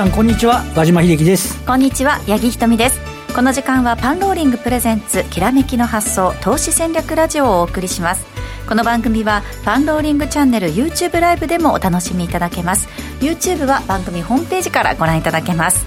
[0.00, 0.64] 皆さんこんにちは。
[0.74, 1.62] 和島秀樹です。
[1.66, 2.98] こんにちは八木ひとみです。
[3.34, 8.24] この時間はパンローリングプレゼンツきらめきの発想投資戦略ラジオをお送りします。
[8.66, 12.88] この番組はパンローリングチャンネル YouTube ライブでもお楽しみいただけます。
[13.20, 15.84] YouTube は番組ホームページからご覧いただけます。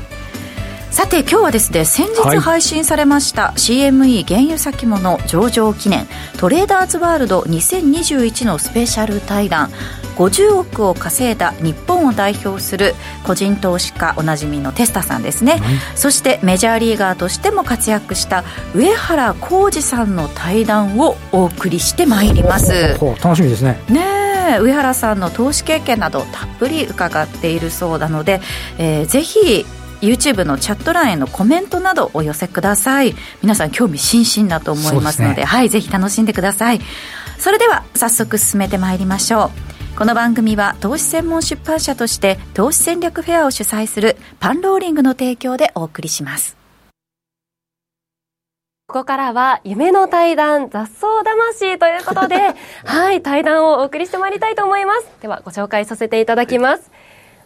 [0.91, 6.05] さて今日はですね先日配信されました、はい、CME 原油先物上場記念
[6.37, 9.71] トレーダーズワールド2021のスペシャル対談
[10.15, 12.93] 50億を稼いだ日本を代表する
[13.25, 15.59] 個人投資家おなじみのテスタさんですね、
[15.95, 18.43] そしてメジャーリーガーとしても活躍した
[18.75, 22.97] 上原浩二さんの対談をお送りしてまいります。
[22.99, 23.79] 楽しみですね。
[23.89, 28.41] ね上原さんの投資経験などたっぷり伺っているそうなので、
[28.77, 29.65] えー、ぜひ
[30.01, 33.15] YouTube のチャット欄へのコメントなどお寄せください。
[33.41, 36.81] 皆さん興味津々だと思いますので、ね、はいぜひ楽しんでください。
[37.39, 46.57] それでは早速進めてまいりましょうこの番組は投資専門出版社として投資戦略フェアを主催するパンローリングの提供でお送りします。
[48.87, 52.55] ここからは夢の対談雑草魂ということで、
[52.85, 55.07] はい、対談をお送りしてまいりたいと思います。
[55.21, 56.89] ではご紹介させていただきます。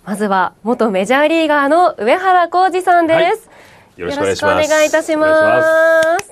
[0.05, 3.53] まずは元メジャーリーガーの上原浩二さんです、は
[3.97, 6.31] い、よろしくお願いいたします。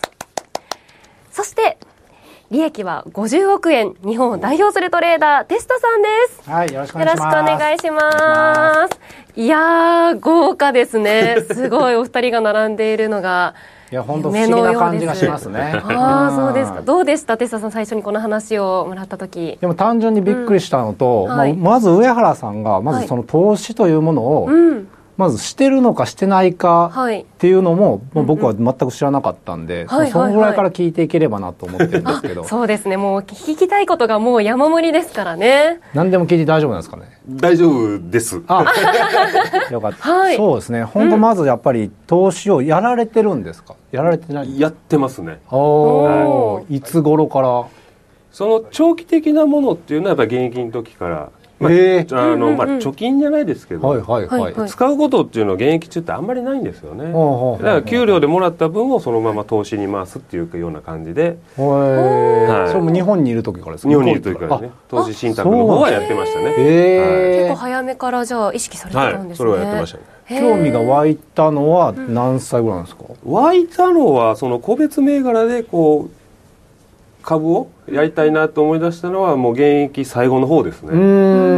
[1.34, 1.78] そして
[2.52, 3.96] 利益は50億円。
[4.06, 6.08] 日本を代表するトレーダーテスタさんで
[6.44, 6.50] す。
[6.50, 7.08] はいよろしくお願
[7.76, 9.00] いします。
[9.36, 11.38] いや豪華ですね。
[11.52, 13.56] すごいお二人が並んでいるのが
[13.92, 15.82] いや本当不思議な感じがしますね。
[15.86, 16.82] ああそうですか。
[16.82, 17.36] どうでした？
[17.36, 19.58] テスタさん最初にこの話をもらった時。
[19.60, 21.36] でも単純にびっくりしたのと、うん。
[21.36, 24.56] はい、まあ、まず上原さんがまずその投資というものを、はい
[25.18, 32.44] まずしてるのかしてないかっていうのも、もう僕は全く知らなかったんで、そのぐらいから聞いていければなと思ってるんですけど。
[32.48, 32.98] そうですね。
[32.98, 35.80] もう聞きたいことがもう山盛りですからね。
[35.94, 37.04] 何でも聞いて大丈夫なんですかね？
[37.30, 38.42] 大丈夫です。
[38.48, 38.66] あ
[39.72, 40.84] よかった、はい、そうですね。
[40.84, 43.76] 本当まずやっぱり投資をやられてるんですか？
[43.92, 45.40] やられてないやってますね。
[45.50, 46.82] おい。
[46.82, 47.64] つ頃から？
[48.32, 51.30] その長期的なものっていうのはやっぱり現役の時から
[51.60, 57.06] まあ、えー、あの、まあ、貯金じゃないですけど、はいはいはい、使うことっていうのは現役中ってあんまりないんですよね。
[57.06, 61.38] だから給料でもらった分をそのまま投資に回すっていうような感じで。
[61.56, 63.90] はい、それも日本にいる時からですか？
[63.90, 64.72] 日本にいる時からね。
[64.90, 66.56] 投資信託の方はやってましたね。
[66.58, 69.50] えー、結構早めからじゃあ意識されてたんですね。
[69.50, 70.04] はい、それはやってましたね。
[70.28, 76.25] 興味が湧いたのは何歳ぐらいなんですか、うん、湧いたのはその個別銘柄でこう
[77.26, 80.92] 株をやりたいなと思い出したのはもう現役最後の方ですね。
[80.94, 80.98] う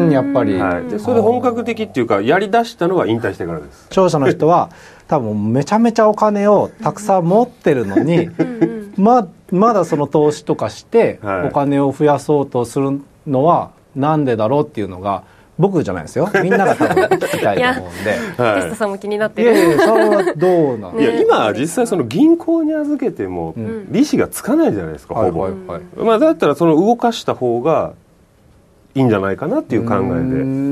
[0.07, 3.83] んやっぱり、はい、でそれで本格的っていうかやりだしたのは引退してからです。
[3.83, 4.69] 視聴者の人は
[5.09, 8.29] 多分めちゃめちゃお金をたくさん持ってるのに
[8.97, 15.23] ままだその投資とかしてお金を増やそうとするのはなんでだろうっていうのが
[15.59, 16.29] 僕じゃないですよ。
[16.43, 18.11] みんなが多分聞きたいと思うんで。
[18.11, 19.51] テストさんも気になってる。
[19.51, 20.99] いやいやそれはどうなん？
[20.99, 23.55] いや今実際その銀行に預けても
[23.89, 25.81] 利子がつかないじゃないですか、ほぼ、はいはい。
[25.97, 27.93] まあ、だったらその動かした方が
[28.93, 30.03] いいんじゃないかなっていう考えで。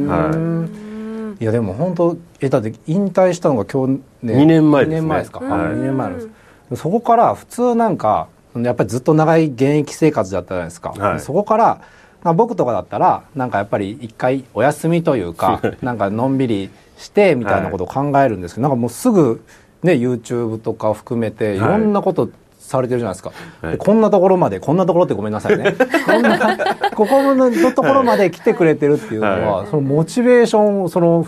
[0.08, 1.44] はい。
[1.44, 6.30] いやでも本当えだって引退したのが今日ね2年前です、ね、2年前ですか、はい、2年前です。
[6.76, 11.82] そこから普通なんかやっぱりずっと長い現役生活だったじゃないですか、はい、そこから
[12.24, 19.44] まあ、僕とかだったらなんかやっぱり一回お休みというか なんかのんびりしてみたいなことを考えるんですけど、なんかもうすぐ
[19.84, 21.60] ね YouTube とか含めてい。
[21.60, 23.32] ろんなことされてるじゃないですか、
[23.62, 25.76] はい、こんなところまでこんなところってごめんなさいね。
[26.08, 26.58] こんな
[26.96, 31.28] ここのところまで来てくれてるっていうのは、はい、そのモチベーションその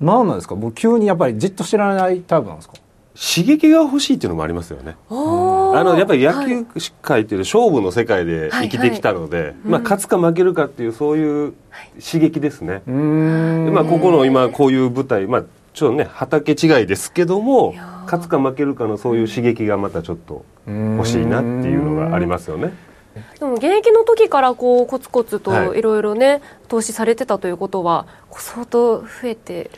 [0.00, 0.56] 何なんですか？
[0.56, 2.74] もう急にやっぱりじっと知らないタイプなんですか？
[3.14, 4.96] 刺激が欲しいっていうのもありますよね。
[5.08, 5.14] あ
[5.84, 6.66] のやっぱり野球
[7.00, 9.46] 界っていう勝負の世界で生きてきたので、はい。
[9.46, 11.54] はい、まあ勝つか負けるかっていうそういう
[12.04, 12.82] 刺激ですね。
[12.86, 15.44] まあここの今こういう舞台、まあ
[15.74, 17.74] ちょっとね畑違いですけども、
[18.04, 22.72] 勝つか負けるかのそういう刺激がまたちょっと欲しいなっていうのがありますよね。
[23.38, 25.82] でも現役の時からこうコツコツとい。
[25.82, 29.72] ろいろね、はい、投資されてたということは相当増えてるん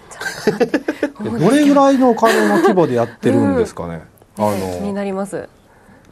[0.51, 1.51] じゃないかな ど。
[1.51, 4.03] れぐらいのお金の規模でやってるんですかね、
[4.39, 4.57] うん、あの。
[4.57, 5.49] 気になります。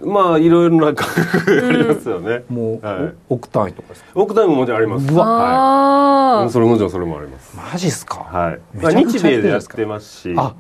[0.03, 4.11] まあいろいろな価格ありますよね、もう、はい、億単位とかですか？
[4.15, 5.07] 億単位ももちろんあります。
[5.07, 7.57] うわ、はい、それもちろんそれもあります。
[7.57, 8.17] マジっすか？
[8.19, 10.35] はい、まあ、日米でやってますし。
[10.37, 10.55] あ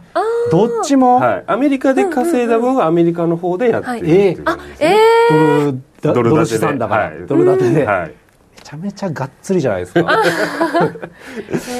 [0.53, 5.79] どっちも、はい、アメリカで稼いだ分はアメリカの方でやってるっていう、はい、えー、えー
[6.13, 6.79] ドル建てで。
[6.79, 8.15] だから、はい、ドル建てで、はい、め
[8.63, 10.23] ちゃめちゃがっつりじゃないですか。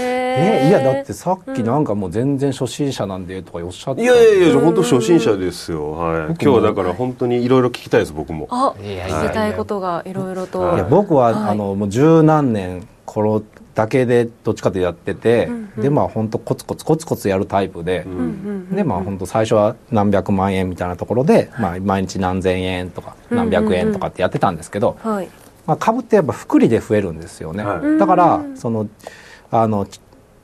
[0.01, 8.49] え いやだってさっきなんかもう全然初心者なんでとかおっしゃっていやいやいや本当初心者ですよ、はい、今日はだから本当にいろいろ聞きたいです僕も。
[8.51, 10.75] あ聞きたいことがいろいろと。
[10.75, 13.43] いや僕は、あのもう十何年この
[13.75, 25.29] だけでどっちかとやってて、うんうん、でまあ本当コツコツコツコツやるタイプで、うん、でまあ本当最初は何百万円みたいなところで、まあ、毎日何千円とか何百円とかってやってたんですけど、うんうんうん、
[25.67, 28.89] まあ、株ってやっぱ複利で増えるんですよね、はい、だからその
[29.51, 29.87] あの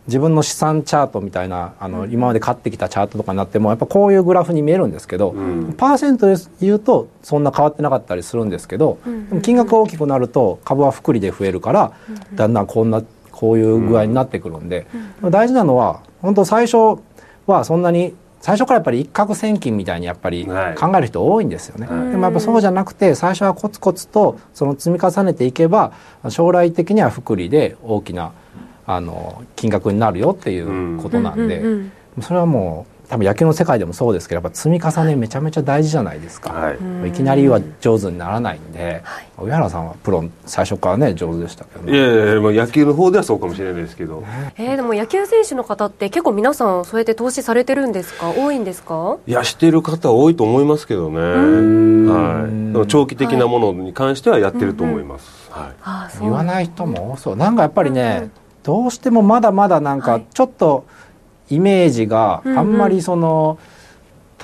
[0.06, 11.92] 自分の資産チャートみたいなあの、今まで買ってきたチャートとかになってもやっぱこういうグラフに見えるんですけど、うん、パーセントで言うとそんな変わってなかったりするんですけど、うん、でも金額が大きくなると株は複利で増えるから、
[12.34, 13.02] だんだんこんな
[13.40, 14.86] こういう具合になってくるんで、
[15.22, 17.00] 大事なのは本当最初
[17.46, 20.52] はそんなに最初からやっぱり一攫千金みたいにやっぱり考
[20.94, 25.92] える人多いんですよね、はい、でもやっぱそうじゃなくて最初はコツコツとその積み重ねていけば
[26.28, 28.32] 将来的には福利で大きな
[28.86, 31.62] あの金額になるよっていうことなんで、
[32.20, 36.72] それはもう多分野球の世界でもそうですけどやっぱ積み重ねめちゃめちゃ大事じゃないですか、は
[37.04, 44.22] い、いきなりは上手にならないんで、はい、上原さんはプロ最初からね上手でしたけど、ね、いやいや野球の方ではそうかもしれないですけど、
[44.56, 48.30] えー、でも野球選手の方って結構皆さんそうやって投資されてるんですか？
[48.30, 49.18] 多いんですか？
[49.26, 51.18] いやしてる方多いと思いますけどね。
[51.18, 52.86] はい。
[52.86, 57.36] 長期的なものに関してはやってると思います、はい、はい、言わない人も多そう。
[57.36, 58.30] なんかやっぱりね、うんうん、
[58.62, 60.84] どうしてもまだまだなんかちょっと、はい
[61.50, 63.58] イメージがあんまりその、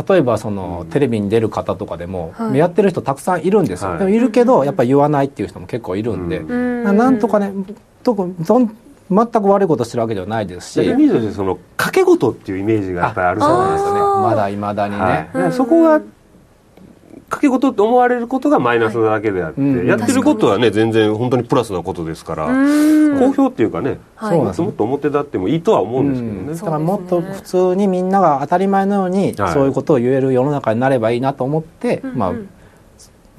[0.09, 7.53] 例えばそのテレビに出る方とかでも、やってる人たくさんいるんですよ、でもいるけどやっぱ言わないっていう人も結構いるんで、なんとかね
[8.03, 8.77] 特どん
[9.09, 10.85] 全く悪いことしてるわけではないですし。
[10.85, 14.01] イメージその掛け事っていうイメージがやっぱりあるじゃないですかね。
[14.01, 15.31] まだいまだにね。
[15.33, 16.01] はい、そこが
[17.29, 19.71] 掛け事って思われることがマイナスなだけであって、はい。
[19.71, 22.47] うん、やってることはね全然本当にプラスなことですから
[23.19, 32.33] 好評っていうかね、はい、もっと表立ってもいいとは思うんですけどね、うん、だからもっと普通にみんなが当たり前のようにそういうことを言える世の中になればいいなと思って、はい、まあ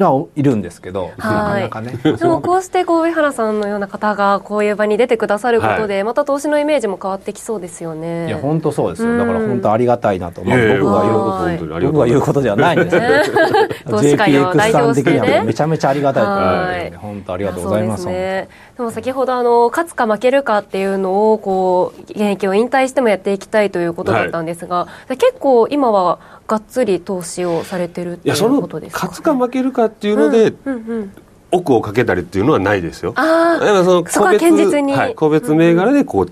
[0.05, 1.99] はいるんですけど、なかなかね。
[2.03, 8.27] でもこうしてこう上原さんのような方がこういう場に出てくださることで、はい、また投資のイメージも変わってきそうですよね。
[8.27, 9.17] いや本当そうですよ。
[9.17, 10.43] だから本当ありがたいなと。
[10.43, 15.43] まあ、僕が言うこと僕が言うことではないんですけど、投資会を代表してね。
[15.43, 18.05] めちゃめちゃありがたいと思うので、本当ありがとうございます。
[18.05, 31.11] ね、でも先ほどあの勝つか負けるかっていうのをこう現役を引退してもやっていきたいということだったんですが、はい、結構今はがっつり投資をされてるっていうことですか、ね、勝つか負けるかっていうので、うんうんうん
[31.49, 33.13] 奥をかけたりっていうのはないですよ。
[33.15, 36.31] ああ、その個別はい、個別銘柄でこう、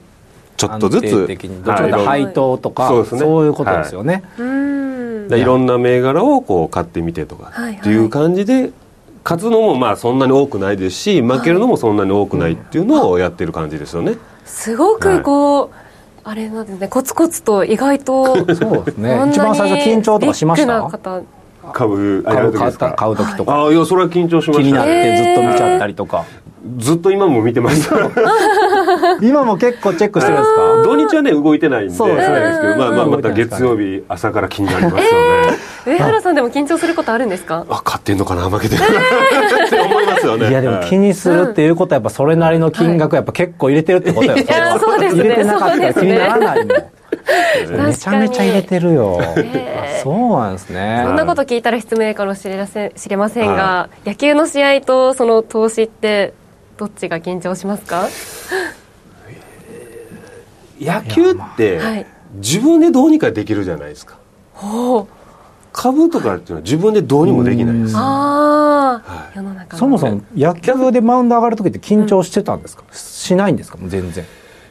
[0.57, 4.23] ちょっとずつ、的にどちらか配当とか、そうそういうことですよね。
[4.37, 8.71] はい、いろんな銘柄をこう買ってみてとかっていう感じで、
[9.23, 14.17] 勝つのもまあそんなに多くないですし、負けるのもそんなに多くないっていうのをやってる感じですよね。
[14.43, 15.84] すごくこう、はい
[16.27, 16.87] あれなんですね。
[16.87, 19.25] コツコツと意外とそうですね。
[19.29, 21.21] 一番最初緊張とかしました？
[21.71, 23.55] 株買う時買う時とか。
[23.55, 24.63] ああいやそれは緊張しました。
[24.63, 26.25] 気になってずっと見ちゃったりとか。
[26.79, 27.87] ずっと今も見てます
[29.21, 30.83] 今も結構チェックしてるんですか？
[30.83, 31.93] 土日はね動いてないんで。
[31.93, 32.27] そうです。
[32.61, 35.07] けど、まあ、まあまた月曜日朝から気になりますよね、
[35.85, 37.65] えー、上原さんでも緊張することあるんですか？
[37.69, 38.49] あ勝ってんのかな？
[38.49, 38.81] 負けてる。
[38.85, 40.49] って思いますよね。
[40.49, 45.23] いやでも気にするっていうことはやっぱそれなりの金額やっぱ結構入れてるってことや、い、いやそうですね。
[45.23, 47.87] 入れてなかったら気にならないもん。
[47.87, 51.01] めちゃめちゃ入れてるよ、えー、そうなんですね。
[51.05, 56.33] そんなこと聞いたら失礼かもしれません知れませんが、はい、野球の試合とその投資って
[56.77, 58.07] どっちが緊張しますか？
[60.79, 62.05] 野球って
[62.35, 64.17] 自分でどうにかできるじゃないですか、
[64.53, 65.07] はい、
[65.71, 67.99] 株とかっていうのは自分でどうにもできないです、世
[69.41, 73.77] の中そもそも野球でマウンド上がる時って緊張してたんですか、うん、しないんですか？
[73.77, 74.25] もう全然。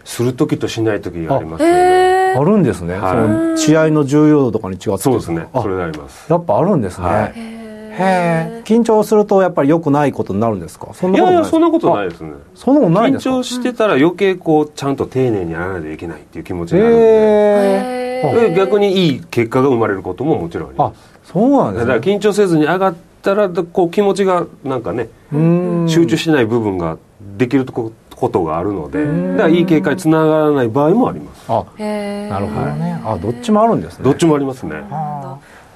[0.05, 2.35] する時としない時がありますよね。
[2.37, 5.47] あるんですね、はい、その試合の重要度とかに違ってそうですね。
[5.55, 6.31] それであります。
[6.31, 7.54] やっぱあるんですね、はい
[7.99, 10.89] へえ緊張するとやっぱり良くないことになるんですか？
[10.95, 12.33] そんなことないいやいやそんなことないですね。
[12.55, 13.31] そんなことないですか？
[13.31, 18.05] 緊張してたら余計こうちゃんと丁寧にやらないといけないっていう気持ちになるんで。
[18.25, 21.33] で逆にいい結果が生まれることももちろんあります。
[21.33, 21.93] そうなんですね。
[21.93, 26.97] だから緊張せずに上がったらこう気持ちがなんかね集中しない部分が
[27.37, 27.93] できるこ
[28.31, 29.05] とがあるので。
[29.05, 31.45] だからいい結果につながらない場合もあります。
[31.49, 33.01] あなるほどね。
[33.05, 34.05] あどっちもあるんですね。
[34.05, 34.77] どっちもありますね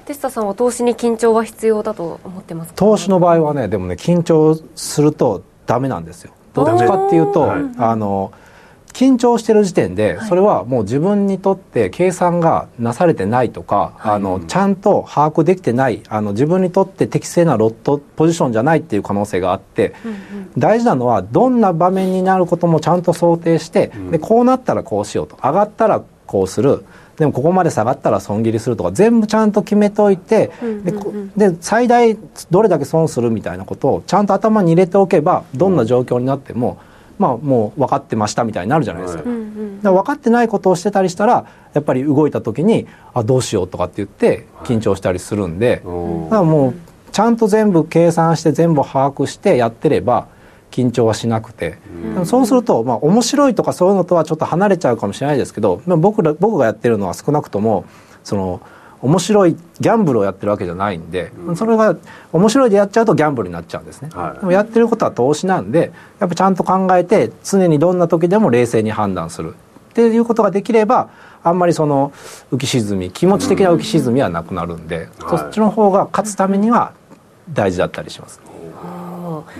[0.09, 6.33] テスタさんは投資に緊張は必要だと思ってます投資の場合はねでもね緊張するとダメなんですよ。
[6.55, 8.33] どっちかっていうと、あの
[8.91, 25.35] 緊張してる時点でそれはもう自分にとって計算がなされてないとか、はい、あのちゃんと把握できてないあの自分にとって適正なロットポジションじゃないっていう可能性があって、うんうん、大事なのはどんな場面になることもちゃんと想定して、うん、でこうなったらこうしようと。
[25.35, 26.83] 上がったらこうする
[27.19, 30.51] でもここまで下がったら損切りするとか全部ちゃんと決めておいて、
[31.35, 32.17] で最大
[32.49, 36.79] どれだけ損するみたいなことをちゃんと頭に入れておけばどんな状況になっても
[37.17, 46.73] まあもう分かってましたみたいになるじゃないですか,、か分かってないことをしてたりしたらやっぱり動いた時にあどうしようとかって言って緊張したりするんで、はい、だからもう
[47.11, 50.27] ちゃんと全部計算して全部把握してやってれば
[50.79, 51.77] 緊張はしなくて、
[52.15, 57.85] うん、そうすると、まあ、面白いとかそういうのとはちょっと離れちゃうかもしれないですけど、まあ、僕ら僕がやってるのは少なくとも
[58.23, 58.61] その
[59.01, 61.95] 面白いギャンブルをやってるわけじゃないんで、うん、それが
[62.33, 69.55] 面白いでやっちゃうとギャンブルになっちゃうんですね、はい、でもやってることは投資なんでやっぱちゃんと考えて常にどんな時でも冷静に判断する
[69.89, 71.09] っていうことができれば
[71.43, 72.11] あんまりその
[72.51, 76.93] 浮き沈み気持ち的な浮き沈みはなくなるんで、うん、そっちの方が勝つためには
[77.49, 78.48] 大事だったりします。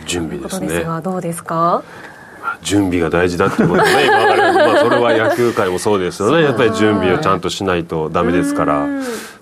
[0.05, 0.85] 準備ですね。
[1.03, 1.83] どうですか？
[2.61, 4.05] 準備が大事だってことね。
[4.05, 6.43] 今かりままあそれは野球界もそうですよね。
[6.43, 8.87] やっぱり準備をちゃんとしないとダメですから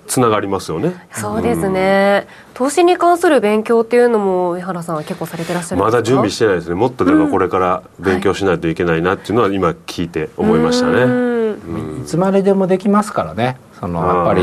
[0.07, 0.93] つながりますよね。
[1.11, 6.75] そうですね、投資に関する勉強っていうのも上原さんは結構されてらっしゃるまだ準備してないですね。
[6.75, 11.57] もっとでもこれから勉強しないといけないなっていうのは今聞いて思いましたね。
[12.01, 13.57] いつまででもできますからね。
[13.79, 14.41] そのやっぱり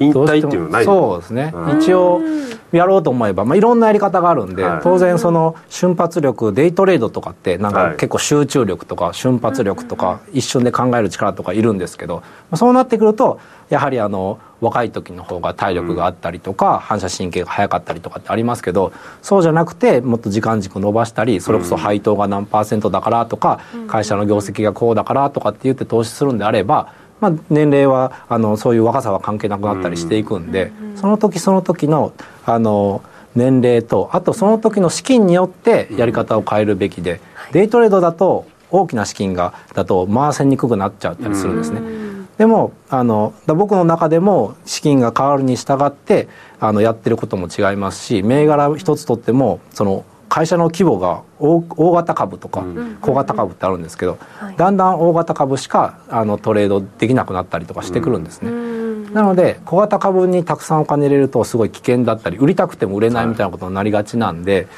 [0.00, 2.20] 引退っていうのはないそうですね、一応
[2.72, 13.40] やろうと思えば、まあ、いろんなやり方があるんで、はい、当然その瞬発力デイトレードとかってなんか結構集中力とか瞬発力とか一瞬で考える力とかいるんですけど、まあ、そうなってくると
[13.70, 32.12] やはりあの若い時の方が体力があったりとか、反射神経が速かったりとかってありますけどそうじゃなくてもっと時間軸伸ばしたりそれこそ配当が何パーセントだからとか、会社の業績がこうだからとかって言って投資するんであればまあ、年齢はあのそういう若さは関係なくなったりしていくんで、その時その時の
[32.44, 33.02] あの
[33.34, 37.20] 年齢とあとその時の資金によってやり方を変えるべきで、
[37.52, 41.80] デイトレードだと大きな資金がだと回せにくくなっちゃったりするんですね。
[42.38, 46.28] でもあの僕の中でも資金が変わるに従って
[46.60, 52.64] あのやってることも違いますし銘柄一つとってもその会社の規模が大大型株とか
[53.00, 54.18] 小型株ってあるんですけど、
[54.56, 58.50] だんだん大型株しかあのトレードできなくなったりとかしてくるんですね。
[59.12, 64.68] なので小型株にたくさんお金入れるとすごい危険だったり売りたくても売れないみたいなことになりがちなんで、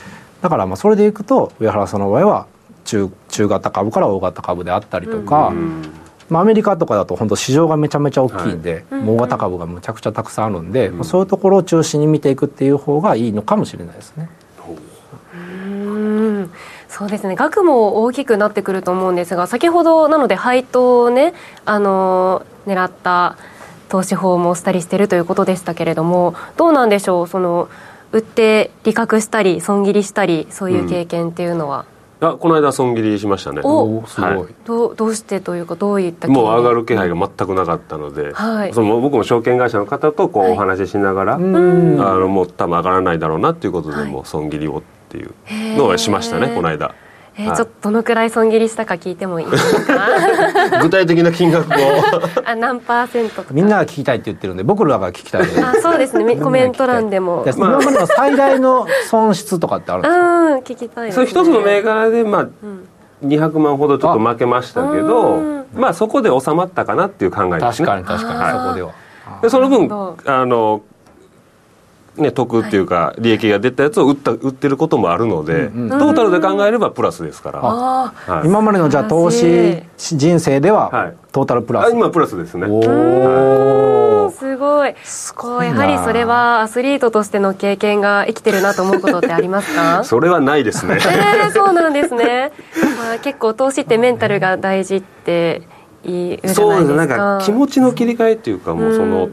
[0.41, 2.47] だからまあそれでいくと上原さんの場合は
[2.85, 5.53] 中中型株から大型株であったりとか、
[6.29, 14.31] まあ、アメリカとかだと本当市場がめちゃめちゃ大きいんで、はい、大型株がむちゃくちゃたくさんあるんで、うん、そういうところを中心に見ていくっていう方がいいのかもしれないですね。
[16.89, 17.37] そうですね。
[17.37, 23.37] 額も大きくなってくると思うんですが先ほどなので配当をねあの狙った
[23.89, 27.27] 投資法もしたりしてるということでしたけれどもどうなんでしょう？
[27.27, 27.69] その
[28.13, 31.87] 売って利確したり損切りしたりそういう経験っていうのは、
[32.21, 33.61] うん、あこの間損切りしましたね。
[33.63, 46.95] おすごい、はい、どどうしてというかどういったもう上がる気配が全くなかったので、はい、その僕も証券会社の方とこうお話ししながら、はい、あのもう多分上がらないだろうなっていうことで、もう損切りをっていうのはしましたねこの間。
[47.37, 50.09] えー、はい、ちょっとどのくらい損切りしたか聞いてもいいですか
[50.83, 51.75] 具体的な金額を。
[52.45, 56.37] あ何パーセントみんなが聞きたいって言ってるんで僕らが聞きたいあそうですね。
[56.37, 57.45] コメント欄でも。
[57.55, 60.01] 今までの最大の損失とかってある？
[60.01, 67.87] んですかうん聞きたい、ね、それ一つの銘柄でまあ、うん、200万ほどちょっと負けましたけどまあそこで収まったかなっていう考えですね。
[67.87, 68.93] 確かに確かに、はい、そこでは。
[69.43, 70.83] でその分あの
[72.17, 82.67] ね、得っていうか利益が出たやつを売った売ってることもあるので、うんうん、トータルで考えればプラスですから、はい、今までのじゃあ投資人生ではトータルプラス、今プラスですね。
[82.69, 84.95] おすごい。
[85.05, 90.03] すごいやはりそれはアスリートとしての経験が生きてるなと思うことってありますか？
[90.05, 92.53] それはないですね、えー、そうなんですね、
[92.99, 95.63] まあ、結構投資ってメンタルが大事って
[96.05, 99.29] いいそうですなんか気持ちの切り替えっていうかもうその、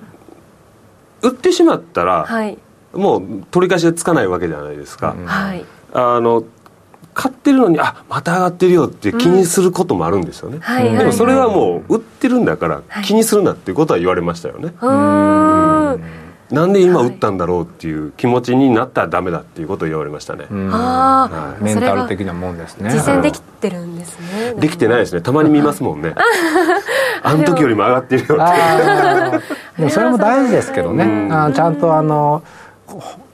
[1.22, 2.58] 売ってしまったら、はい、
[2.98, 6.44] もう取り返しがつかないわけじゃないですか、うん、あの
[7.14, 15.98] 買ってるのにあまた上がってるよって気にすることもあるんですよね、うん、でもそれはもう売ってるんだから気にするなっていうことは言われましたよね、は
[16.52, 22.90] い、なんで今売ったんだろうっていう気持ちになったらダメだっていうことを言われましたね、はい、メンタル的なもんですね。
[22.92, 24.54] 実践できてるんですね。
[24.54, 25.22] できてないですね。
[25.22, 26.14] たまに見ますもんね。
[27.22, 29.40] あの時よりも上がってるよって。
[29.78, 32.44] でもそれも大事ですけどね、あちゃんとあの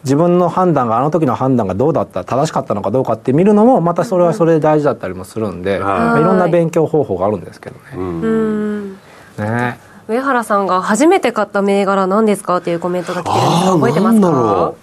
[0.03, 6.23] 自分の判断があの時の判断がどうだった正しかったのかどうかって見るのもまたそれはそれで大事だったりもするんで、うん、まあ、い。
[6.23, 7.81] ろんな勉強方法があるんですけどね。
[7.95, 8.93] うん、
[9.37, 9.79] ね。
[10.07, 14.73] 上原さんが初めて買った銘柄何ですかっていうコメントが来てるんです覚えてますか？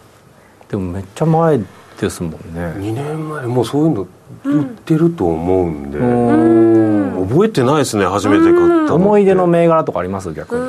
[0.70, 1.60] でもめっちゃ前
[2.00, 2.38] ですもんね。
[2.78, 4.06] 2年前もうそういうの
[4.44, 10.32] 売ってると思うんで、うん、覚えてないですね初めて買った思い出の銘柄とかあります？
[10.32, 10.62] 逆に。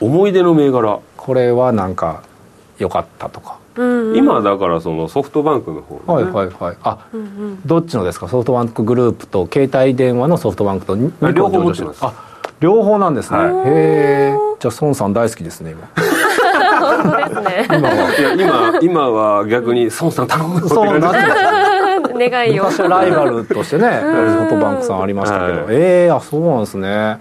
[0.00, 1.00] 思い出の銘柄。
[1.16, 2.22] これはなんか
[2.78, 3.58] 良かったとか。
[3.76, 6.76] うんうん、今だからそのソフトバンクの方、ね、はいはいはい。
[6.82, 8.28] あ、うんうん、どっちのですか？
[8.28, 11.98] ソフトバンクグループと携帯電話のソフトバンクと両方持ってます。
[12.02, 12.12] あ
[12.60, 15.88] 両方なんですね、はい、へえじゃあ孫さん大好きですね今。
[16.80, 17.66] 本当ですね。
[17.68, 22.64] 今はいや今今は逆に孫さん頼むそうなって願いを。
[22.64, 27.18] 昔はライバルとしてねソフトバンクさんありましたけど、はい、ええー、あそうなんですね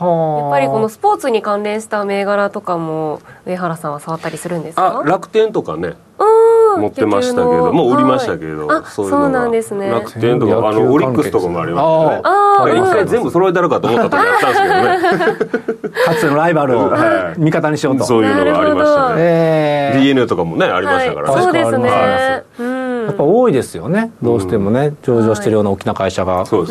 [0.00, 5.02] やっぱりこのスポーツに関連した銘柄とかも上原さんは触ったりするんですか？
[5.04, 9.88] 楽天とかね持ってましたけどもう売りましたけど、はい、そうそうなんですね。
[9.88, 12.20] 楽天とかあのオリックスとかもありま
[12.62, 12.78] すね。
[12.78, 15.96] 一回全部揃えたのかと思った時あったんですけどね。
[16.04, 16.92] かつてのライバルを
[17.38, 18.04] 味方にしようと。
[18.04, 21.28] そういうのがありましたね、えー、DNA とかもねありましたから。
[21.28, 21.88] ね、はい、そうですね。
[21.88, 24.10] やっぱ多いですよね。
[24.20, 26.66] どうしてもね上場してるような大きな会社が持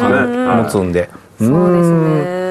[0.66, 1.10] つんで。
[1.40, 2.45] そうですね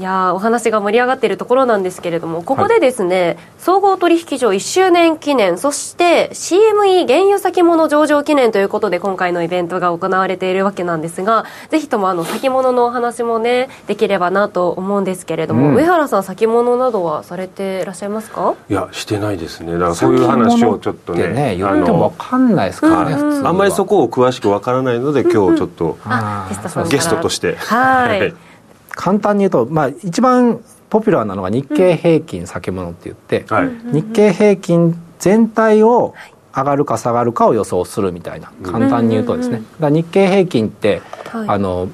[0.00, 18.54] いやお話が盛り上がっているところなんですけれどもここでですね、はい、総合取引所1周年記念そして CME 原油先物上場記念ということで今回のイベントが行われているわけなんですがぜひともあの先物のお話もねできればなと思うんですけれども、うん、上原さん先物などはされていらっしゃいますか？
[18.70, 19.74] いやしてないですね。
[19.74, 25.98] だからそういう話をちょっとねね言っても分かんないですからね、うん、あんまりそこを詳しく分からないので今日ちょっと、
[26.88, 27.56] ゲストとして。
[27.56, 28.49] はい
[29.00, 36.14] 簡単に言うと、まあ、一番ポピュラーなのが日経平均先物って言って、うん、日経平均全体を
[36.54, 41.00] 上がるか下がるかを予想するみたいな簡単に言うとですね、だ日経平均って、
[41.32, 41.88] はい、あの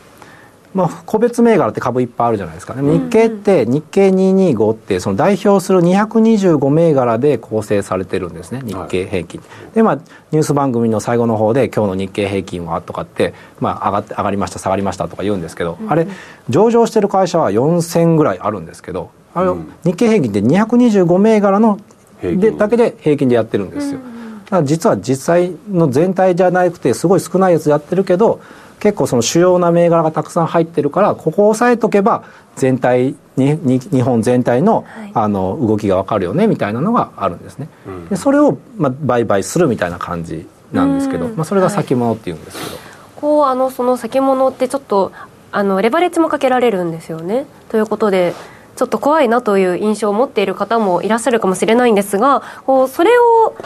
[0.76, 8.61] まあ、個別銘柄って株いっぱいあるじゃないですか、ね、日経って日経225ってその代表する225銘柄で構成されてるんですね。
[8.62, 16.06] 日経平均、はい、でまあニュース番組の最後の方で今日の日経平均はとかって、まあ、上がって上がりました下がりましたとか言うんですけど、うん、あれ
[16.50, 21.80] 上場してる会社は4000ぐらいあるんですけどあれ、うん、日経平均って225銘柄の
[22.21, 24.00] でだけで平均でやってるんですよ、
[24.45, 28.41] だから実は実際の全体じゃなくてすごい少ないやつやってるけど
[28.80, 32.25] 結構その主要な銘柄がたくさん入ってるからここを押さえとけば
[32.56, 34.84] 全体に日本全体の,、
[35.15, 37.69] あの動きが分かるよねみたいなのがあるんですね。
[38.10, 42.86] でそれを、まあ、売買するみたいな感じなんですけど、まあ、それが先物っていうんですけど。
[43.17, 45.10] こうあのその先物ってちょっと
[45.50, 47.47] あのレバレッジもかけられるんですよね。
[47.71, 48.34] ということで
[48.76, 53.56] ちょっと怖いなという印象を持っている方もいらっしゃるかもしれないんですがこうそれを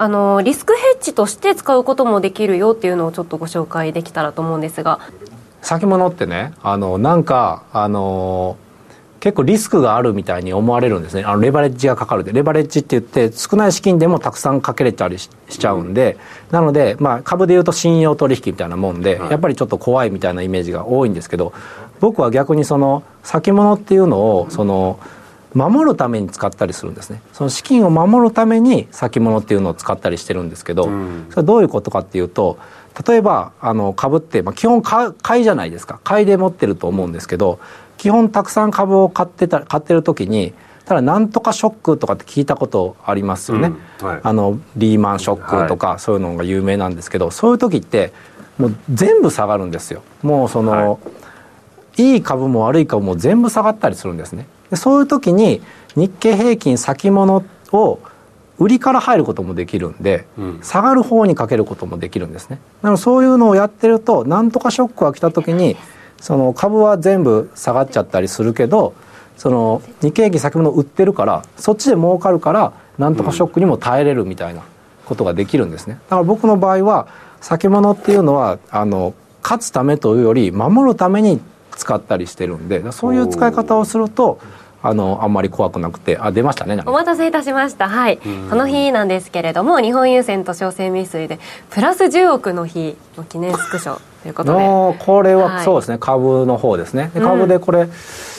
[0.00, 4.98] あのリスクヘッジとして使うこともできるよっていうのをちょっとご紹介できたらと思うんですが。
[5.60, 8.56] 先物ってねあのなんかあの
[9.20, 11.24] 結構リスクがあるみたいに思われるんですね。
[11.24, 16.16] あのレバレッジがかかるでレバレッジって言って少ない資金でもたくさんかけれたりしちゃうんで、
[16.48, 21.52] うん、なので、まあ、株でいうと信用取引みたいなもんで、はい、やっぱりちょっと怖いみたいなイメージが多いんですけど
[22.00, 25.19] 僕は逆にその先物っていうのをその、うん
[25.54, 27.20] 守るために使ったりするんですね。
[27.32, 32.58] その資金を守るために先物っていうのを使ったりしてるんですけど、うん、それはどういうことかっていうと
[33.06, 36.00] 例えばあの株って、まあ、基本買いじゃないですか。
[36.04, 37.58] 買いで持ってると思うんですけど
[37.98, 40.52] 基本たくさん株を買ってた買ってる時に
[40.86, 44.06] ただなんとかショックとかって聞いたことありますよね、うん。
[44.06, 48.12] はい、あのリーマンショックとか、そういうのが有名なんですけどそういう時って
[48.58, 50.02] もう全部下がるんですよ。
[50.22, 50.98] もうその、は
[51.96, 55.60] い、いい株も悪い株も全部下がったりするんですねでそういう時に
[55.96, 58.00] 日経平均先物を
[58.58, 62.60] 売りから入ることもできるんで、うん、下がる方にかけることもできるんですね。
[62.82, 65.76] なのでそういうのをやってるとなんとかショックが来た時に
[66.20, 68.94] その株は全部下がっちゃったりするけど
[69.38, 74.62] その日経平均先物売ってるからそっちで儲かるからなんとかショックにも耐えれるみたいな
[75.06, 75.94] ことができるんですね。
[75.94, 77.08] だから僕の場合は
[77.40, 81.40] 先物っていうのはあの勝つためというより守るために
[81.76, 84.38] 使ったりしてるんでそういう使い方をすると
[84.82, 87.88] あのあんまり怖くなくてあ出ましたねお待たせいたしました。
[87.88, 88.18] はい。
[88.18, 91.38] この日なんですけれども日本郵船と商船未遂で
[91.70, 95.04] プラス10億の日の記念スクショということで。
[95.04, 95.98] これは、そうですね。
[95.98, 97.10] 株の方ですね。
[97.14, 97.90] で株でこれ、うん、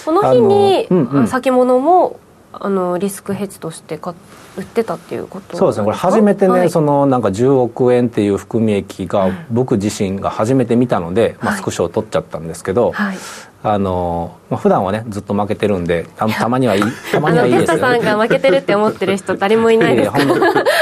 [0.06, 2.20] この日に、うんうん、先物も
[2.54, 4.14] あのリスクヘッジとして買
[4.58, 5.86] 売ってたっていうことそうですね。
[5.86, 13.18] これ初めてね、はい、そのなんか10億円っていう含み益が僕自身が初めて見たので、まあ、スクショを取っちゃったんですけど、はい、
[13.64, 17.70] あのまあ、普段はねずっと負けてるんでたたまにはいいたまにはいいです。
[17.70, 20.12] よ、ね、さんが負けてるって思ってる人誰もいないです。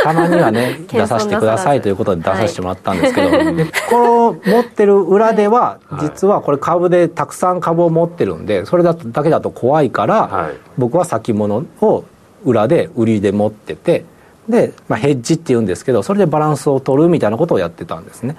[0.03, 3.45] たまにはね出させてくださいということで出させてもらったんですけど、 はい、
[3.89, 12.05] この持ってる裏では、実はこれ株でたくさん株を持ってるんでそれだとだけだと怖いから、はい、僕は先物を
[12.45, 14.05] 裏で売りで持ってて
[14.47, 18.37] で、まあ、ヘッジっていうんですけどそれでバランスを取るみたいなことをやってたんですね。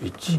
[0.00, 0.38] 一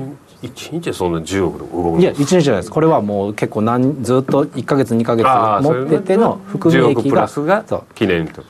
[0.71, 2.71] 日でそんな10億動くいや一日じゃないです。
[2.71, 5.25] これはもう結構何ずっと1か月2か月
[5.63, 8.43] 持ってての含み益がプラスが記念と。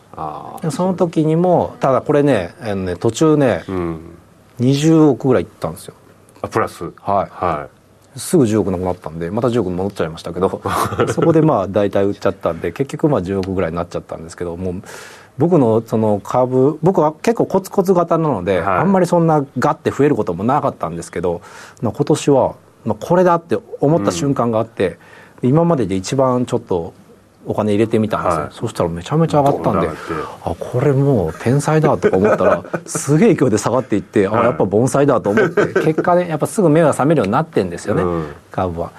[0.70, 4.00] その時にもただこれねあのね途中ね、うん、
[4.60, 5.96] 20億ぐらいいったんですよ。
[6.42, 6.84] あプラス？
[6.84, 7.68] はい、は
[8.16, 8.20] い。
[8.20, 10.62] すぐ10億なくなったんでまた10億戻っちゃいましたけど。
[11.12, 14.84] そこでまあ大体売っちゃったんで結局まあ10億ぐらいになっちゃったんですけどもう
[15.40, 21.42] 僕のその株僕は結構コツコツ型なので、はい、あんまりそんなガッて増えることもなかったんですけど
[21.82, 22.56] 今年は
[23.00, 25.00] これだって思った瞬間があって、
[25.42, 26.94] うん、今までで一番ちょっと
[27.46, 29.90] お金入れてみたんですよ、はい、そしたらめちゃめちゃ上がったんで
[30.44, 38.92] あこれもう天才だとか思ったらすげえ勢いで下がっていって、はい、あやっぱ盆栽だと思って 結果ねやっぱすぐ目が覚めるようになってんですよね、うん、株は。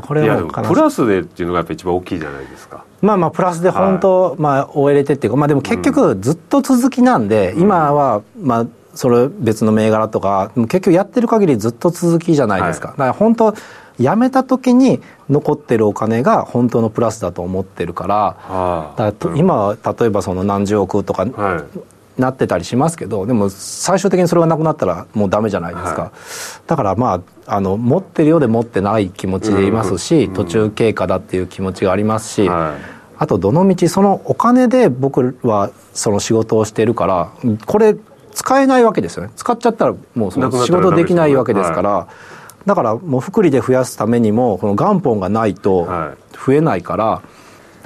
[0.00, 13.54] これはプラスでっていうのがやっぱ一番大きいじゃないですかまあまあプラスで本当、はい、まあ終えれてっていうかまあでも結局ずっと続きなんで、うん、今はまあそれ別の銘柄とか結局やってる限りずっと続きじゃないですか、はい、だから本当
[13.98, 21.26] 辞めた時に残ってるお金が本当のプラスだと思ってるから,、だから今例えばその何十億とか、
[22.18, 26.10] なってたりしますけどでも最終的にそれがなくなったらもうダメじゃないですか、はい、
[26.66, 37.32] だからまああの持ってるようで持ってない気持ちでいますし、途中経過だっていう気持ちがありますし、はい、あとどのみちそのお金で僕はその仕事をしてるから
[37.66, 37.96] これ
[38.32, 39.32] 使えないわけですよね。
[39.36, 42.08] 使っちゃったらもうその仕事できないわけですから、
[42.66, 45.86] だからもう福利で増やすためにもこの元本がないと
[46.44, 47.22] 増えないから、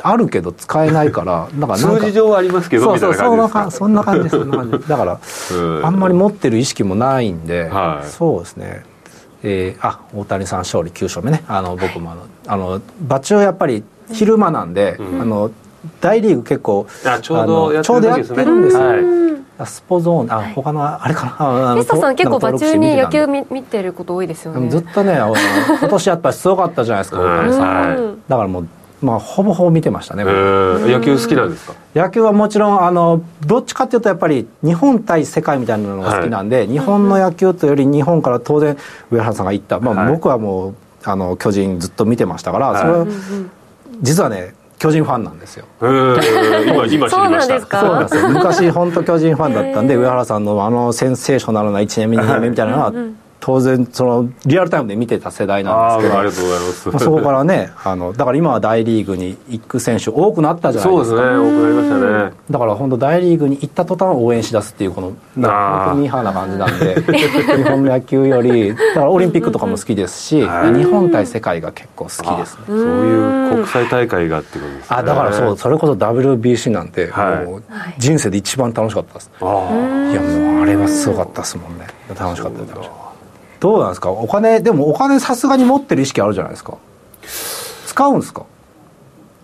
[0.02, 4.88] あるけど使えないからだから数字上はありますけどそうそうそんな感じそんな感じそんな感じ。
[4.88, 5.20] だから
[5.84, 8.84] あんまり持ってる意識もないんで、はい、そうですね
[9.42, 11.44] えー、あ大谷さん勝利9勝目ね。
[11.48, 15.50] あの僕もあのあのバチはやっぱり昼間なんで、うん、あの
[16.00, 16.86] 大リーグ結構
[17.22, 17.92] ちょうどやって
[18.44, 19.66] るんですよ、はい。
[19.66, 21.74] スポゾーンあ、はい、他のあれかな。
[21.76, 24.68] テスタさん結構馬中に野球見見てること多いですよね。
[24.68, 27.96] ずっとね 今年やっぱりすごかったじゃないですか大谷さん、はい、
[28.28, 28.68] だからもう
[29.00, 31.74] まあ、ほぼほぼ見てましたね、野球好きなんですか？
[31.94, 38.76] 野球はもちろんあのどっちかっていうとやっぱり日本対世界みたいなのが好きなんで、はい、日本の野球というより日本から当然
[39.10, 43.06] 上原さんが言った、まあ、僕はもうあの巨人ずっと見てましたから、それは
[44.00, 45.64] 実はね巨人ファンなんですよ。
[45.80, 47.08] 今今知りま
[47.40, 47.60] した。
[47.80, 48.28] そうなんですよ。
[48.28, 52.92] 昔本当巨人ファンだったんで上原さんのあのセンセーショナルな1年目2年目みたいなのは
[53.40, 61.16] 当然そのリアルタイムで見てた世代なんですけどありがとうございます、まあ、そこからねあのだから今は大リーグに行く選手多くなったじゃないですか。
[61.16, 62.36] そうですね多くなりましたね。
[62.50, 65.16] だから本当大リーグに行った途端応援し出すっていうこの本
[65.90, 66.94] 当にミーハーな感じなんで
[67.56, 72.64] 日本の野球よりだからオリンピックとかも好きですし、日本対世界が結構好きですね。
[72.66, 74.96] そういう国際大会がってことですね。
[74.96, 77.62] あだからそうそれこそ WBC なんて、はい、もう
[77.98, 79.30] 人生で一番楽しかったです。
[79.40, 79.50] いや
[80.20, 81.86] もうあれはすごかったですもんね。
[82.18, 83.07] 楽しかった楽しかった
[83.60, 84.10] どうなんですか？
[84.10, 86.78] お金でもお金さすがに持ってる意識あるじゃないですか。
[87.86, 88.44] 使うんですか？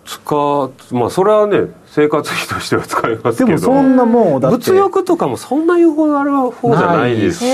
[0.05, 3.46] 使まあそれはね生活費としては使いますけど。
[3.46, 4.59] でもそんなもうだって。
[4.59, 7.44] 物欲とかもそんな言うほどあれは方じゃないですし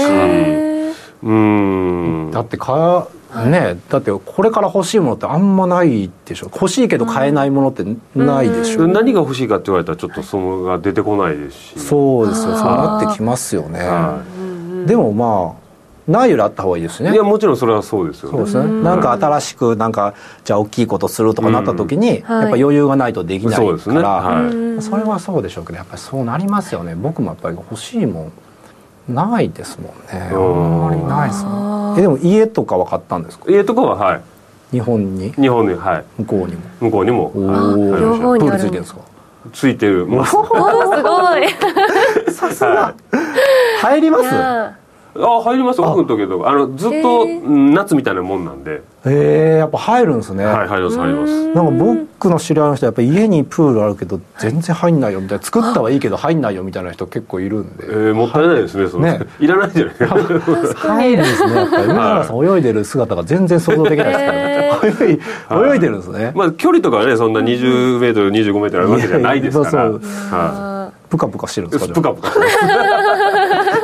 [1.23, 2.31] うん。
[2.33, 3.09] だってか
[3.47, 6.47] ねだってこれから欲しいものってあんまないでしょ。
[6.53, 7.85] 欲しいけど買えないものって
[8.17, 11.79] ないでしょ、う何が欲しいかって言われたらちょっとそのが出てこないですし。
[11.79, 12.57] そうですよ。
[12.57, 13.79] そうなってきますよね。
[14.87, 15.60] でもまあ
[16.11, 17.13] ないよりあった方がいいですね。
[17.13, 18.83] いやもちろんそれはそうですよ、ね、そうですね。
[18.83, 23.99] なんか新しくなんかじゃあ大きいことするとかなった時に、やっぱ余裕がないとできないから、はい、そ、ね。
[24.03, 26.95] はい、それはそうでしょうけどやっぱりそうなりますよね。
[26.95, 28.31] 僕もやっぱり欲しいも
[29.09, 30.31] んないですもんね。
[30.33, 31.99] あんまりないですもん。
[31.99, 33.45] えでも家とかは買ったんですか？
[33.49, 34.21] 家とかははい。
[34.73, 35.33] 日本に？
[35.33, 36.05] 日本にはい。
[36.19, 36.61] 向こうにも？
[36.81, 37.33] 向こうにも。
[37.35, 38.61] お両方にある。
[38.61, 39.01] ついてるんですか？
[39.53, 40.07] ついてる。
[40.07, 40.43] もうすご
[41.39, 41.49] い。
[42.31, 42.95] さすが。
[43.81, 44.80] 入ります？
[45.17, 48.83] あ入ります奥の時とあのずっと夏みたいなもんなんで。
[49.07, 50.45] へえやっぱ入るんですね。
[50.45, 51.55] はい入ります入ります。
[51.55, 55.21] なんか僕の知り合いの人やっぱ家にプールあるけど全然入んないよ。
[55.21, 57.87] みたいな作ったはいいけど入んないよみたいな人結構いるんで。
[57.87, 59.21] えー、もったいないですねそね。
[59.41, 61.55] いらないじゃない入るんですね。
[61.55, 64.33] やっぱり上原さん泳いでる姿が全然想像できないですから。
[64.33, 65.21] ね、
[65.61, 66.33] 泳い泳いでるんですね。
[66.35, 69.71] まあ距離とかはねそんな20メートル25メートルあるわけじゃないですから。
[69.71, 70.11] そうそう。
[70.31, 71.01] はい。
[71.11, 72.41] プカプカしてるんですかプカプカして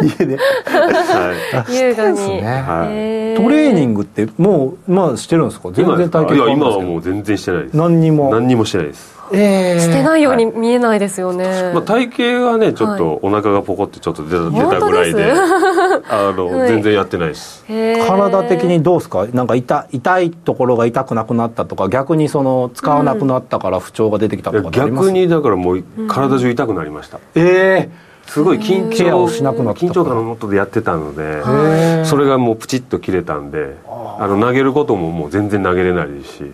[0.02, 5.70] 家で、はい、優雅に、ね、トレーニングってもうまあしてるんですか？
[5.72, 7.76] 全然体験いや今はもう全然してないです。
[7.76, 8.30] 何にも。
[8.30, 9.16] 何にもしてないです。
[9.32, 17.64] えー、してないように見えないですよね、まあ、体型はねちょっとお腹がポコってちょっと出た,、出たぐらいであの、はい、全然やってないです。
[17.66, 19.26] 体的にどうですか？
[19.26, 33.76] なんか痛痛いところが痛くなくなったとか逆にその使わなくなったから不調が出てきたとか、うん、逆にだからもう体中痛くなりました、うん、ええーすごい緊張しなくな緊張感のもとでやってたのでそれがもうプチッと切れたんで
[34.18, 36.44] あの投げることももう全然投げれないですし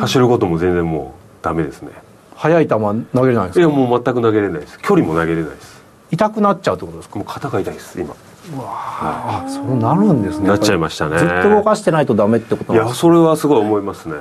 [0.00, 1.90] 走ることも全然もうダメですね。
[2.36, 3.60] 速い球投げれないんですか？
[3.60, 4.78] いやもう全く投げれないです。
[4.78, 5.82] 距離も投げれないです。
[6.10, 7.16] 痛くなっちゃうってことですか？
[7.16, 8.14] もう肩が痛いです今。
[8.54, 10.48] うわあそうなるんですね。
[10.48, 11.18] なっちゃいましたね。
[11.18, 13.08] ずっと動かしてないとダメってこといなんですか？
[13.08, 14.14] やそれはすごい思いますね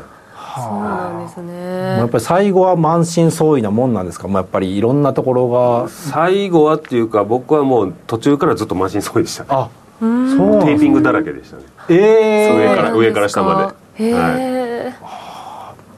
[0.61, 1.97] そうなんですね。
[1.99, 4.27] やっぱり最後は満身創痍なもんなんですか？
[4.27, 5.87] もうやっぱりいろんなところが。
[5.89, 9.49] 最後はっていうか僕はもう途中からずっと満身創痍でしたね。
[9.51, 10.59] あそうなん。
[10.59, 11.63] ですテーピングだらけでしたね。
[11.89, 14.05] ええ上から上から下まで。
[14.05, 14.93] へはいえ、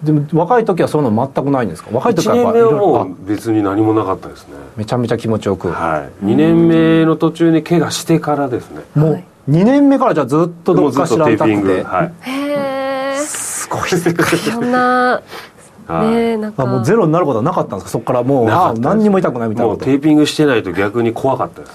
[0.04, 1.90] でも若い時はそういうの全くないんですか？
[1.92, 4.54] 若い時1はやっぱ年目はもう別に何もなかったですね。
[4.78, 6.26] めちゃめちゃ気持ちよく、はい。
[6.26, 8.82] 2年目の途中に怪我してからですね。
[8.96, 12.14] もうはい2年目からじゃあずっとどもうずっかしらテーピング痛くてはい。
[12.22, 12.69] へえす
[13.70, 14.26] ごい世界。
[14.38, 15.22] そんな
[15.88, 16.08] はい。
[16.10, 16.64] ねえなんか。
[16.64, 17.92] あもうゼロになることはなかったんですか？
[17.92, 21.72] そこからもうあ何にも痛くないみたいなもうテーピングしてないと逆に怖かったです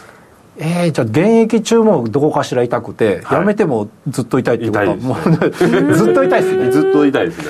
[0.57, 3.39] えー、じゃあ現役中もどこかしら痛くて、はい。
[3.41, 6.71] やめてもずっと痛いっていうことは痛いですもう ずっと痛いですね。
[6.71, 7.45] ずっと痛いですね。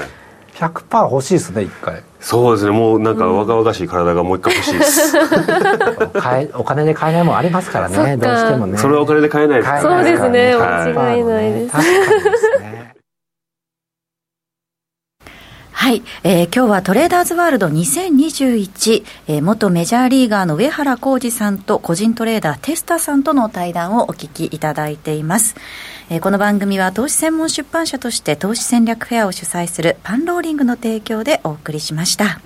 [0.57, 2.03] 100%欲しいですね一回。
[2.21, 2.71] そうですね。
[2.71, 5.19] もうなんか若々しい体がもう一回欲しいです。
[6.57, 8.17] お金で買えないもんありますからね。
[8.17, 8.79] どうしてもね。
[8.79, 10.55] それはお金で買えないです買えそうですね。
[10.55, 10.93] はい。
[10.95, 11.73] 間違いないです。
[11.73, 11.95] 確かに
[12.31, 12.94] ですね
[15.85, 25.57] はい、えー今日はトレーダーズワールド2021、えー元メジャーリーガーの上原浩二さんと個人トレーダーテスタさんとの対談をお聞きいただいています、
[26.09, 32.41] えーこの番組は投資専門出版社として投資戦略フェアを主催するパンローリングの提供でお送りしました。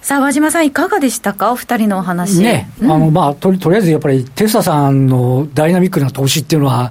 [0.00, 1.52] さあ和島さんいかがでしたか？
[1.52, 2.40] お二人のお話。
[2.40, 2.92] ね、うん。
[2.92, 6.88] あの、まあ、とり、とりあえずやっぱり、テスラさんのダイナミックな投資っていうのは、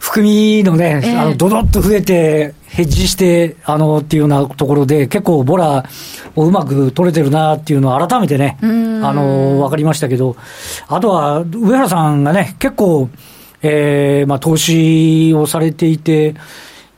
[0.00, 1.16] 含みのね、ええ。
[1.16, 5.84] あの、ドドッと増えて、ヘッジして、あの、っていうようなところで、結構ボラ
[6.36, 9.00] をうまく取れてるなっていうのを改めてね、あん。
[9.00, 10.36] の、わかりましたけど、
[10.86, 13.08] あとは、上原さんがね、結構、
[13.62, 16.34] えー、まあ、投資をされていて、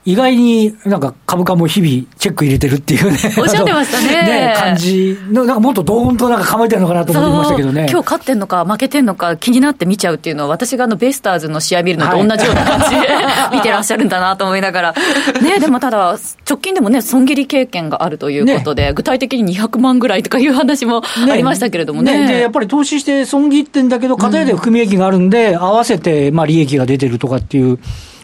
[0.05, 3.19] 意外になんか株価も日々チェック入れてるっていうね。
[3.39, 4.09] おっしゃってましたね。
[4.27, 5.17] ね、感じ。
[5.31, 5.45] の。
[5.45, 7.87] なんかもっとドーンとなんか構えてるのかなと思ってましたけどね。
[7.91, 13.09] 今日勝ってんのか負けてんのか気になって見ちゃうっていうのは私があのベイスターズの試合見るのと同じような感じで、
[13.55, 14.95] 見てらっしゃるんだなと思いながら。
[15.41, 22.27] ねでもただ直近でもね損切り経験があるということで、具体的に200万ぐらいとかいう話もありましたけれどもね。
[22.27, 27.79] で、やっぱり投資して損切ってんだけど、片やで含み益があるんで、合わせて、まあ、利益が出てるとかっていう、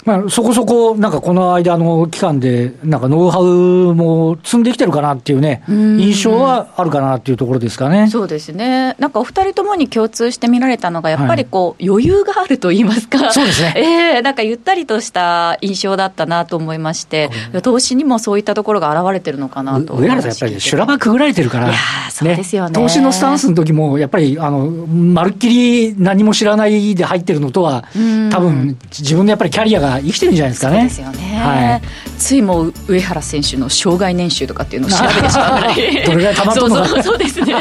[0.09, 8.09] まあ、そこそこ、なんかこの間の期間で、なんかノウハウも積んできてるかなっていうね、印象はあるかなっていうところですかね。
[8.09, 8.97] そうですね。
[8.99, 13.31] なんかお二人ともに共通して見られたのが、やっぱりこう、余裕があると言いますか。
[13.35, 13.75] そうですね。
[13.77, 13.83] え
[14.21, 17.29] えなんかゆったりとした印象だったなと思いまして、
[17.63, 22.73] 投資にもそういったところが現れてるのかなと思い上ました原さん、やっぱり修羅場くぐられてるから、いやーそうですよね。
[22.73, 27.85] 投資のスタンスの時も、やっぱり、あの、まるっきり何も知らないで入ってるのとは、
[28.31, 30.85] 多分自分のやっぱりキャリアが生きてるんじゃないですかね。
[30.85, 31.83] ですよね、はい。
[32.19, 36.87] ついもう上原選手の生涯年収とかっていうのを調べてしまうぐらいどれぐらい溜まっとんのか。
[36.89, 37.55] そうそうですね。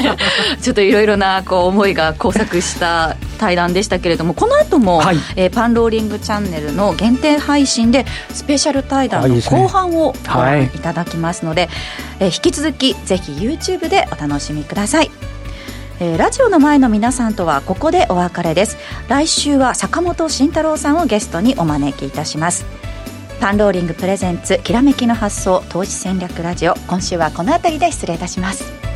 [0.61, 5.17] ちょっといろいろなこう思いが交錯した対談でしたけれどもこの後も、はい。
[5.35, 10.59] えーパンローリングチャンネルの限定配信でスペシャル対談の後半をごはい。
[10.59, 11.69] 覧いただきますので、
[12.19, 15.09] えー引き続きぜひ YouTube でお楽しみください
[15.99, 18.77] えーラジオの前の皆さんとはここでお別れです。
[19.07, 22.65] 来週は坂本慎太郎さんをゲストにお招きいたします。
[23.39, 26.75] パンローリングプレゼンツきらめきの発想投資戦略ラジオ。
[26.87, 28.86] 今週はこの辺りで失礼いたします。